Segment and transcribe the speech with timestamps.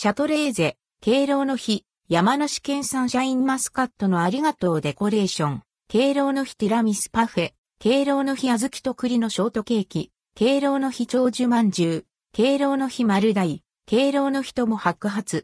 [0.00, 15.42] シャトレーゼ、敬老の日、山梨県産シャインマスカットのありがとうデコレーション、敬老の日ティラミスパフェ、敬老の日小豆と栗のショートケーキ、敬老の日長寿まんじゅう、敬老の日丸大、敬老の日とも白髪。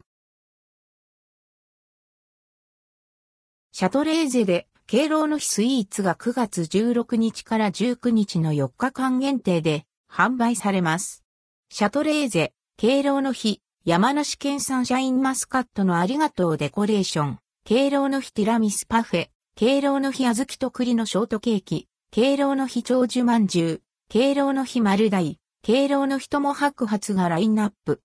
[3.73, 11.25] シャトレーゼで、敬老の日スイーツが9月16日から19日の4日間限定で販売されます。
[11.71, 28.01] シャトレーゼ、敬老の日、山梨県産シャインマスカットのありがとうデコレーション、敬老の日ティラミスパフェ、敬老の日小豆と栗のショートケーキ、敬老の日長寿まんじゅう、敬老の日丸大、敬老の日とも白髪がラインナップ。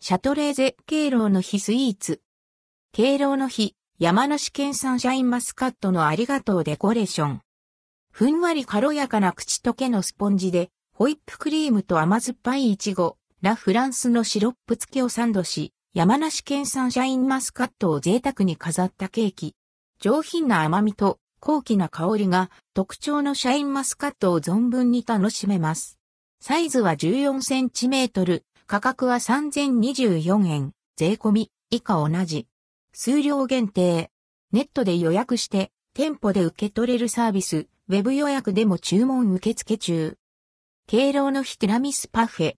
[0.00, 0.76] シャトレーゼ。
[0.84, 2.20] 敬老の日スイーツ。
[2.92, 7.40] 敬老の日、山梨県産シャインマスカットのありがとうデコレーション。
[8.12, 19.54] ふんわり軽やかな口溶けのスポンジで、ホイップクリームと甘酸っぱいイチゴ、ラ・フランスのシロップ付きをサンドし、山梨県産シャインマスカットを贅沢に飾ったケーキ。
[20.00, 25.98] 上品な甘みと高貴な香りが特徴のシャインマスカットを存分に楽しめます。
[26.40, 32.46] サイズは14センチメートル、価格は3024円、税込み、以下同じ。
[32.94, 34.10] 数量限定。
[34.50, 40.16] ネットで予約して、店舗で受け取れるサービス、ウェブ予約でも注文受付中。
[40.86, 42.54] 敬老の日ティラミスパフェ。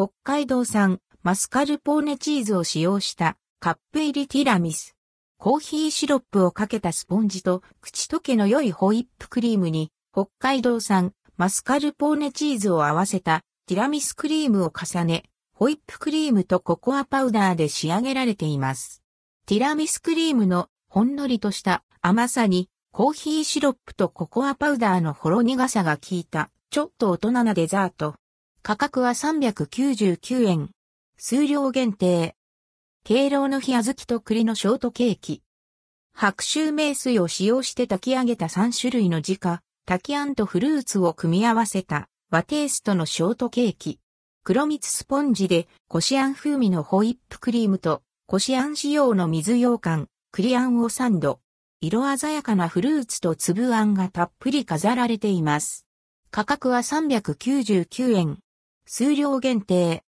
[0.00, 4.94] 北海道産マスカルポーネチーズを使用したカップ入りティラミス。
[5.38, 19.02] コーヒーシロップをかけたスポンジと口溶けの良いホイップクリームに北海道産マスカルポーネチーズを合わせたティラミスクリームを重ね、ホイップクリームとココアパウダーで仕上げられています。
[19.46, 28.14] ティラミスクリームのほんのりとした甘さにコーヒーシロップとココアパウダーのほろ苦さが効いたちょっと大人なデザート。
[28.62, 30.70] 価格は399円。
[31.16, 32.34] 数量限定。
[33.04, 35.42] 敬老の日小豆と栗のショートケーキ。
[36.12, 44.00] 白州名水を使用して炊き上げた3種類の自家、炊きあんとフルーツを組み合わせた和テイストのショートケーキ。
[44.44, 51.40] 黒蜜スポンジでこしあん風味のホイップクリームとこしあん仕様の水羊羹、栗あんをサンド。
[51.80, 55.86] 色鮮やかなフルーツと粒あんがたっぷり飾られています。
[56.30, 58.38] 価格は399円。
[58.90, 60.02] 数量限定。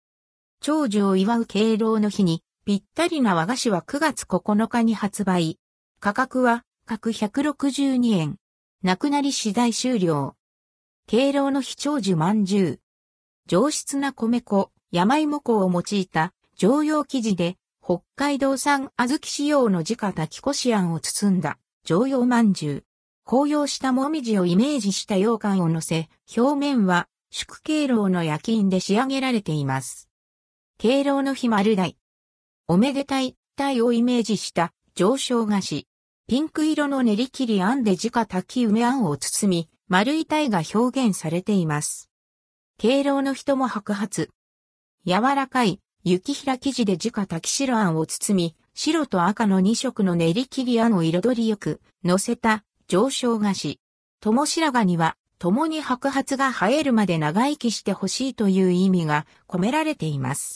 [0.62, 5.58] 長寿を祝う敬老の日にぴったりな和菓子は9月9日に発売。
[6.00, 8.36] 価格は各162円。
[8.84, 10.36] なくなり次第終了。
[11.08, 12.80] 敬老の日長寿まんじゅう。
[13.48, 22.84] 上質な米粉、山芋粉を用いた常用生地で北海道産小豆仕様の自家炊きこしあんを包んだ常用まんじゅう。
[23.26, 27.08] 紅葉したもみじをイメージした羊羹を乗せ、表面は
[27.40, 30.10] 宿敬老の焼き印で仕上げられています。
[30.80, 31.96] 敬老の日丸大。
[32.68, 35.88] おめでたい、体をイメージした上昇菓子。
[36.28, 42.10] ピンク色の練り切りあんで自家炊き梅あんを包み、丸い体が表現されています。
[42.80, 44.30] 敬老の人も白髪。
[45.06, 53.80] 柔らかい雪平生地で自家炊き白あんを包み、白と赤の2色の練り切りあんを彩りよく乗せた上昇菓子。
[54.22, 60.56] 友白髪には共に白髪が生えるまで長生きしてほしいという意味が込められています。